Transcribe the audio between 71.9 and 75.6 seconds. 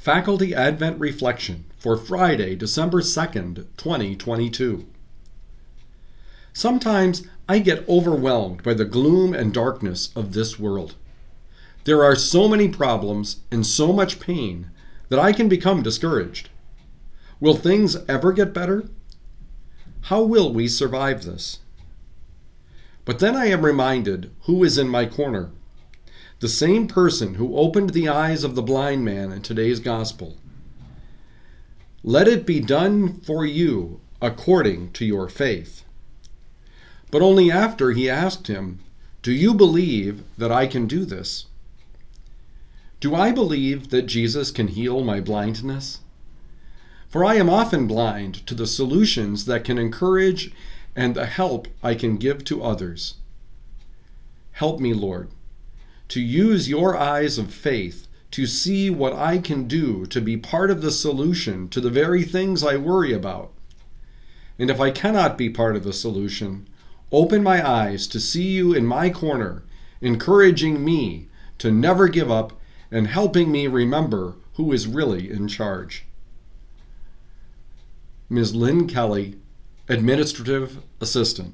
give up and helping me remember who is really in